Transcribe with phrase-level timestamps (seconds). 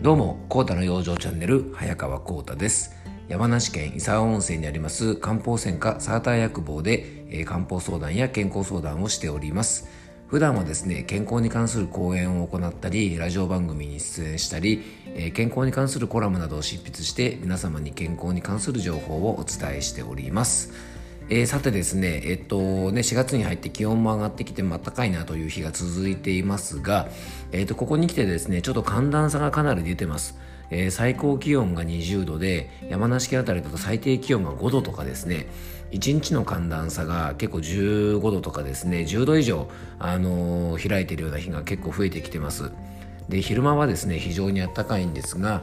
[0.00, 2.94] どうも、コータの養生チャンネル、早川コータです。
[3.26, 9.88] 山梨県伊沢温泉にあります漢方専科サーター薬房で、えー、漢方相談や健康相談をしております。
[10.28, 14.84] 普段はですね、健康に関する講演を行ったり、ラジオ番組に出演したり、
[15.16, 20.97] えー、健康に関するコラムなどを執筆して皆様に健康に関する情報をお伝えしております。
[21.30, 22.56] えー、さてですね、えっと
[22.90, 27.08] ね、4月に入って気温も上がってきて、まったかいなという日が続いていますが、
[27.52, 30.38] えっと、ここに来てですね、ちょっと寒暖差がかなり出てます。
[30.70, 35.48] えー、最高気温が20度で、山梨県あたりだと最低気温が5度とかですね、
[35.90, 39.68] 1日の寒暖差が結構15度とかですね、10度以上、
[39.98, 42.70] あのー、開いているような日が結構増えてきてます。
[43.28, 45.62] で、昼間はですね、非常に暖かいんですが、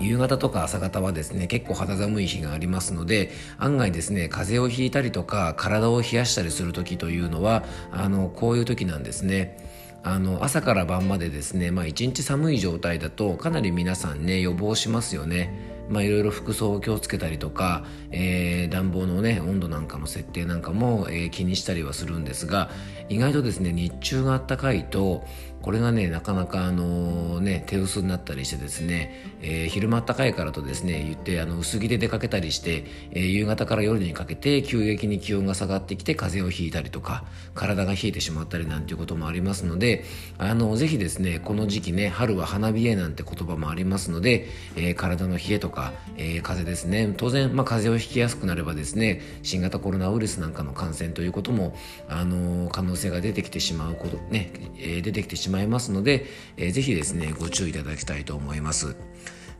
[0.00, 9.74] 夕方とか朝方はですね結構肌寒い日がありますので案外ですね風邪をひいたりとか体を冷やしたりする時というのはあのこういう時なんですね。
[10.06, 15.72] あの朝から晩までですね、まあ、一日寒い状態だとかなり皆さんね予防しますよね。
[15.88, 22.70] まあ、いろいろ服装を気をつけたりとか、えー、暖房のね温度なんかの設定なんかも、えー、気にしたりはするんですが
[23.08, 25.24] 意外とですね日中が暖かいと
[25.64, 40.04] これがねなかなかあのね手薄になったりしてですね、えー、昼間暖かいからとですね言ってあの薄着で出かけたりして、えー、夕方から夜にかけて急激に気温が下がってきて風邪をひいたりとか体が冷えてしまったりなんていうこともありますので
[40.36, 51.74] あのぜひですねこの時期ね春は花冷えなんて言葉もありますので、えー、体の冷えとか、え、風邪ですね当然、まあ、風邪をひきやすくなればですね新型コロナウイルスなんかの感染ということも
[52.10, 58.96] あの可能性が出てきてしまうことね、えー、出てきてしまうまいますので、えー、ぜひですねご注意いただきたいと思います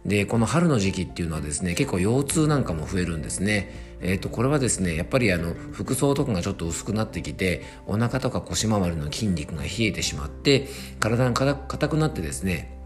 [0.04, 10.68] でこの春の時期っていうのはですね結構腰痛なんかも増えるんですねえーと、これはですねやっぱりあの服装とかがちょっと薄くなってきてお腹とか腰回りの筋肉が冷えてしまって
[11.00, 12.76] 体が硬くなってですね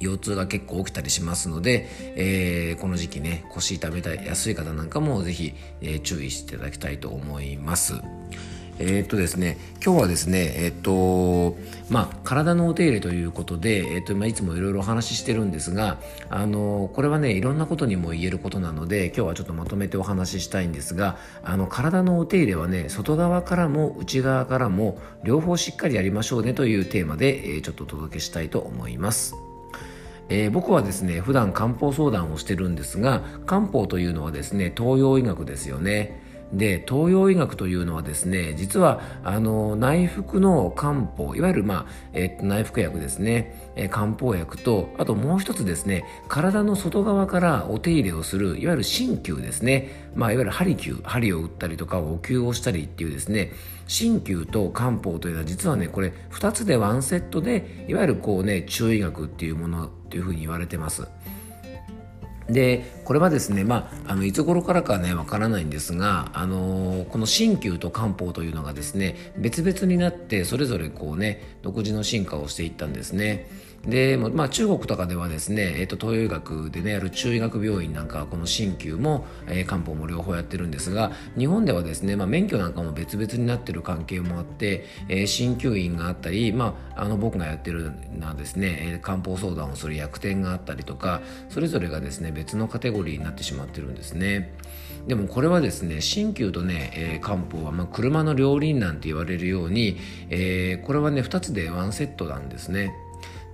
[0.00, 7.94] 腰痛が結構起きたりしますので、えー、この時期ね腰痛めたやすい方なんかもぜひ、えー、注意していただきたいと思います。
[8.82, 11.56] えー、っとですね、今日はですね、えー、っと、
[11.88, 16.00] まあ、体のお手入れということで、えー、っと、まあ、いつもいろいろお話ししてるんですが、
[16.30, 29.36] あの、これはね、いろんなことにも言えることなので、今日はちょっとまとめてお話ししたいんですが、あの、体のお手入れはね、外側からも内側からも、両方しっかりやりましょうねというテーマで、えちょっとお届けしたいと思います。
[30.28, 36.21] えー、僕はですね普段漢方相談をしてるんですが漢方というのはですね東洋医学ですよね
[36.52, 53.52] で東洋医学というのはですね実はあの内服の漢方いわゆる、まあえー、内服薬ですね、え、漢方薬とあともう一つですね体の外側からお手入れをするいわゆる鍼灸ですね、まあ、いわゆる針灸針を打ったりとかお灸をしたりっていうですね
[53.88, 61.08] 鍼灸と漢方というのは実はねこれ2つでワンセットでいわゆるこうね中医学っていうものというふうに言われてます。
[62.52, 73.48] でこれはですね、まあ、あのいつ頃からかねわからないんですが、あのー、この鍼灸と漢方というのがですね別々になってそれぞれこうね独自の進化をしていったんですね。
[73.86, 94.54] で、まあ、中国とかではですね、えっと、東洋医学でねある中医学病院なんかはこの鍼灸も、えー、漢方も両方やってるんですが日本ではですね、まあ、免許なんかも別々になってる関係もあって、えー、鍼灸院があったり、まあ、あの僕がやってるのはですね、えー、漢方相談をする薬店があったりとかそれぞれがですね別のカテゴリーになってしまってるんですね。
[95.06, 99.96] でもこれはですね鍼灸とね、えー、漢方は、まあ、車の両輪なんて言われるように、
[100.30, 102.94] えー、これはね2つでワンセットなんですね。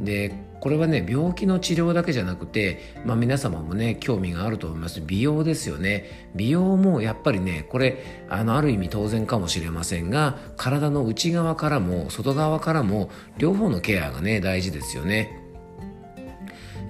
[0.01, 5.01] でこれはね病気の治療だけじゃなくて、まあ、皆様もね興味があると思います。
[5.01, 6.31] 美容ですよね。
[6.35, 15.48] 美容もやっぱりねこれあのある意味当然かもしれませんが体の内側からも外側からも両方のケアがね大事ですよね。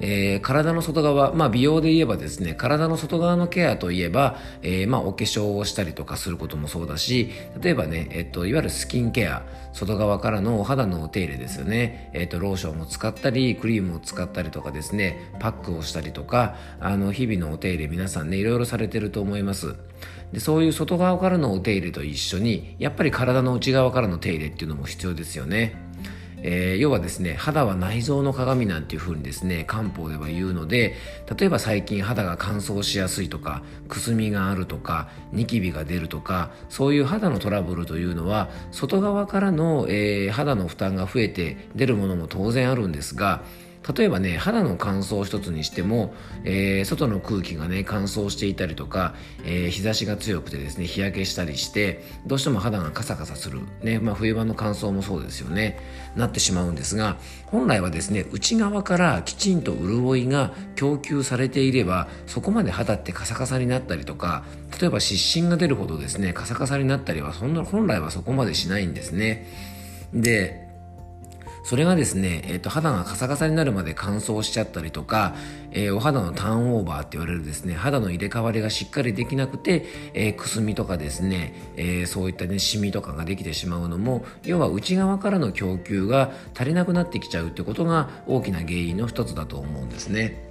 [0.00, 19.76] えー、体の外側、まあ、美容で言えばですね体の外側のケアといえば、えー、まあ、お化粧をしたりとかすることもそうだし例えばね、えっと、いわゆるスキンケア外側からのお肌のお手入れですよね、えっと、ローションを使ったりクリームを使ったりとかですねパックをしたりとかあの日々のお手入れ皆さんねいろいろされてると思います。
[20.32, 25.87] でそういう外側からのお手入れと一緒にやっぱり体の内側からの手入れっていうのも必要ですよね。
[26.42, 30.94] えー、要はですね肌は内臓の鏡なんていうふうにですね漢方では言うので
[31.38, 43.42] 例えば最近肌が乾燥しやすいとかくすみがあるとかニキビが出るとかそういう肌のトラブルというのは外側からの、えー、肌の負担が増えて出るものも当然あるんですが
[43.96, 46.12] 例えばね肌の乾燥一つにしても、
[46.44, 49.14] えー、外の空気がね乾燥していたりとか、
[49.44, 55.78] えー、日差しが強くてですね日焼けしたりしてどうしても肌がカサカサする、ねまあ、冬場の乾燥もそうですよね。
[56.16, 57.16] なってしまうんですが
[57.46, 64.44] 本来はですね内側からきちんと潤いが供給されていればそこまで肌ってカサカサになったりとか
[64.80, 69.46] 例えば湿疹が出るほどですねカサカサになったりはそんな本来はそこまでしないんですね。
[70.12, 70.67] で
[71.62, 75.34] それがですね、えっ、ー、と、肌がカサカサになるまで乾燥しちゃったりとか、
[75.70, 79.84] えー、お肌のターンオーバーって言われるですね、肌の入れ替わりがしっかりできなくて、
[80.14, 90.47] えー、くすみとかですね、えー、そういったね、シミとかができてしまうのも、要は内側からの供給が足りなくなってきちゃうってことが大きな原因の一つだと思うんですね。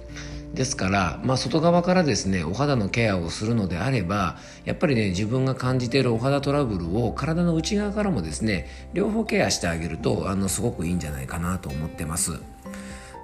[0.54, 12.40] ですから、まあ、外側からですねお肌のケアをするのであればやっぱりね自分が感じているお肌トラブルを体の内側からもですね両方ケアしてあげるとあのすごくいいんじゃないかなと思ってます。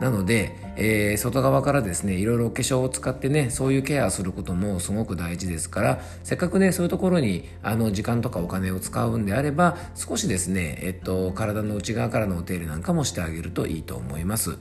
[0.01, 14.59] なので、えー、外側からですねいろいろ化粧を使ってねそういうケアすることもすごく大事ですからせっかくねそういうところにあの時間とかお金を使うんであれば少しですね、えっと、体の内側からのお手入れなんかもしてあげるといいと思います。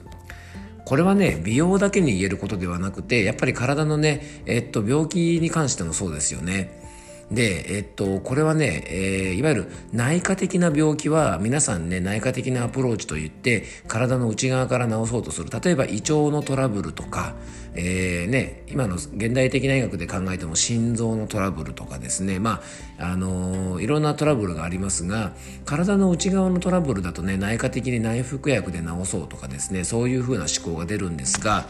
[0.84, 6.83] これはね、美容だけに言えることではなくて、やっぱり体のね、えっと、病気に関してもそうですよね。
[7.30, 15.48] で、えっと、これはね、えー、いわゆる内科的な病気は皆さんね、内科的なアプローチといって体の内側から治そうとする。
[15.50, 17.34] 例えば胃腸のトラブルとか、
[17.74, 22.60] えー、ね、今の現代的な医学で考えても心臓のトラブルとかですね、ま
[22.98, 25.32] あ、あのー、いろんなトラブルがありますが、
[25.64, 31.66] 体の内側のトラブルだとね、内科的に内服薬で治そうとかですね、そういうふうな思考が出るんですが、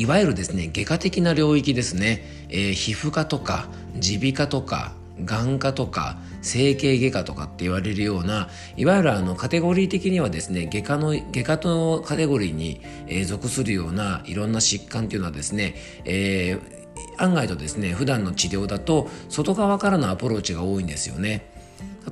[0.00, 4.92] いわゆるですね外科的な領域ですね、えー、皮膚科とか耳鼻科とか
[5.22, 8.48] 眼科とか整形外科とかって言われるような
[8.78, 15.74] いわゆるあのカテゴリー的にはですね外科の外科のカテゴリーに、え、属するようないろんな疾患っていうのはですね、
[16.06, 21.49] えー、案外とですね普段の治療だと外側からのアプローチが多いんですよね。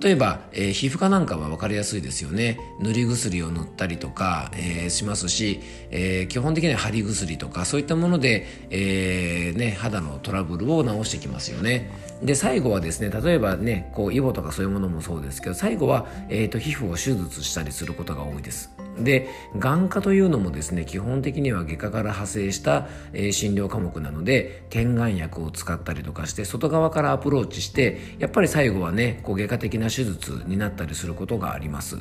[0.01, 2.61] 例えば、えー、皮膚科なんかは分かりやすいですよね。
[2.81, 11.91] 塗り薬を塗ったりとか、えー、しますし、えー、基本的には貼り薬とかそういったもので、えね、肌のトラブルを治してきますよね。
[12.23, 18.71] で最後はですね例えばねこうイボとかそういうものもそうですけど最後は、えーと、皮膚を手術したりすることが多いです。
[19.05, 19.29] で
[19.59, 31.99] 眼科というのもですね基本的には外科から派生した、えー、診療科目なので点眼薬を使ったりとかして外側からアプローチしてやっぱり最後はねこう外科的な手術になったりすることがあります。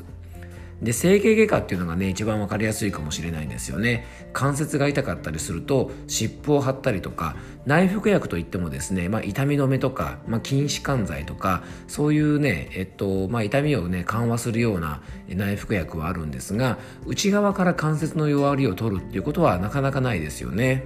[0.81, 4.05] で整形外科っていうのがね一番わかりやすいかもしれないんですよね。
[4.33, 7.35] 関節が痛かったりすると湿布を貼ったりとか
[7.65, 20.83] 内服薬といってもですね、まあ、痛み止めとか、まあ、筋弛緩剤とかそういうね、えっとまあ、痛みをね緩和するような内服薬はあるんですが内側から関節の弱りを取るっていうことはなかなかないですよね。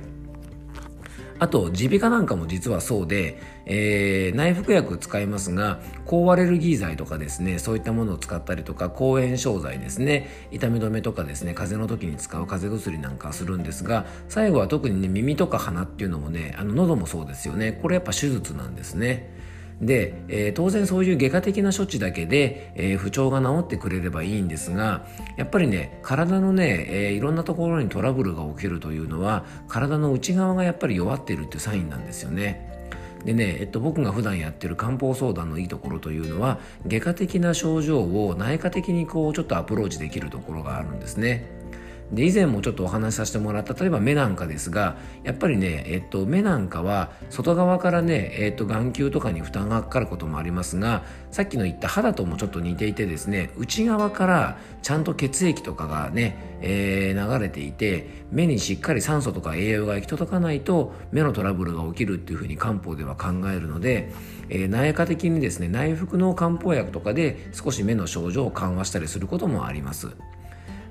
[1.41, 3.41] あと耳鼻科なんかも実はそうで、
[3.73, 19.39] えー、内服薬使いますが抗アレルギー剤とかですねそういったものを使ったりとか抗炎症剤ですね痛み止めとかですね風邪の時に使う風邪薬なんかするんですが最後は特にね耳とか鼻っていうのもねあの喉もそうですよねこれやっぱ手術なんですね。
[19.81, 25.07] で、えー、当然そういう外科的な処置だけで、えー、不調が治ってくれればいいんですが
[25.37, 32.80] やっぱりね体のね、えー、いろんなところにトラブルが起きるというのは体の内側がやっぱり弱っているっていうサインなんですよね。
[33.25, 41.45] でね、えっと、僕が普段やってる漢方相談のいいところというのは外科的な症状を内科的にこうちょっとアプローチできるところがあるんですね。
[42.11, 64.11] で以前もちょっとお話しさせてもらった例えば目なんかですがやっぱりね、えっと、目なんかは外側からね、えっと、眼球とかに負担がかかることもありますがさっきの言った肌ともちょっと似ていてですね内側からちゃんと血液とかがね、えー、流れていて目にしっかり酸素とか栄養が行き届かないと目のトラブルが起きるっていうふうに漢方では考えるので、
[64.49, 70.09] えー、内科的にですね内服の漢方薬とかで少し目の症状を緩和したりすることもあります。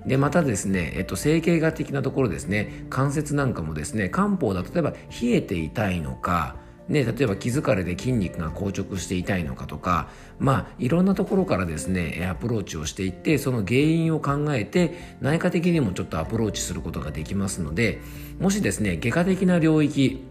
[0.07, 6.57] でまたですね、えっと、整形画的なところですね関節なんかもですね漢方だと例えば冷えて痛いのか
[6.90, 10.09] ね、例えば気疲れで筋肉が硬直して痛いのかとか、
[10.40, 18.00] まあ、いろんなところからですね、アプローチをしていって、その原因を考えて、内科的にもちょっとアプローチすることができますので、
[18.40, 20.25] もしですね、外科的な領域、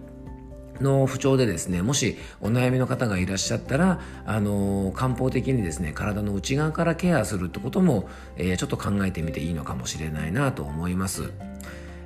[0.82, 11.32] の不調でですねもしお悩みの方がいらっしゃったらあの漢方的にですね体の内側からケアするってことも、えー、ちょっと考えてみていいのかもしれないなと思います。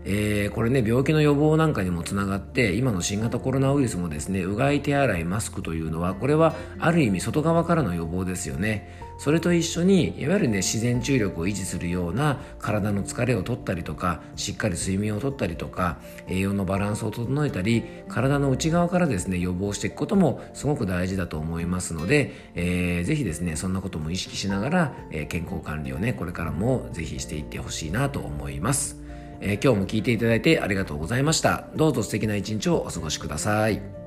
[0.05, 29.02] えー、これね病気の予防なんかにもつながって今の新型コロナウイルスもですねうがい手洗いマスクというのはこれはある意味外側からの予防ですよねそれと一緒にいわゆるね自然注力を維持するような体の疲れを取ったりとかしっかり睡眠をとったりとか栄養のバランスを整えたり体の内側からですね予防していくこともすごく大事だと思いますので、えー、ぜひですねそんなことも意識しながら、えー、健康管理をねこれからもぜひしていってほしいなと思います。
[29.41, 31.67] えー、今日も聞いていただいてありがとうございました。
[31.75, 34.02] どうぞ素敵な一日をお過ごしください。